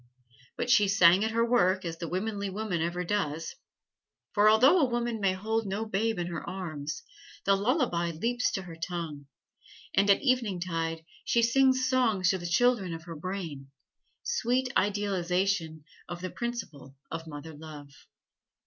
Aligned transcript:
But 0.57 0.71
she 0.71 0.87
sang 0.87 1.23
at 1.23 1.29
her 1.29 1.45
work, 1.45 1.85
as 1.85 1.99
the 1.99 2.07
womanly 2.07 2.49
woman 2.49 2.81
ever 2.81 3.03
does. 3.03 3.53
For 4.33 4.49
although 4.49 4.79
a 4.79 4.89
woman 4.89 5.19
may 5.21 5.33
hold 5.33 5.67
no 5.67 5.85
babe 5.85 6.17
in 6.17 6.25
her 6.25 6.43
arms, 6.49 7.03
the 7.45 7.55
lullaby 7.55 8.09
leaps 8.09 8.51
to 8.53 8.63
her 8.63 8.75
tongue, 8.75 9.27
and 9.93 10.09
at 10.09 10.23
eventide 10.23 11.05
she 11.23 11.43
sings 11.43 11.87
songs 11.87 12.31
to 12.31 12.39
the 12.39 12.47
children 12.47 12.95
of 12.95 13.03
her 13.03 13.15
brain 13.15 13.69
sweet 14.23 14.73
idealization 14.75 15.83
of 16.09 16.21
the 16.21 16.31
principle 16.31 16.95
of 17.11 17.27
mother 17.27 17.53
love. 17.53 17.91